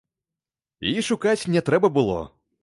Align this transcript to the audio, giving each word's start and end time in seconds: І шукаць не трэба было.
І 0.91 0.93
шукаць 1.09 1.37
не 1.57 1.61
трэба 1.69 1.93
было. 2.01 2.19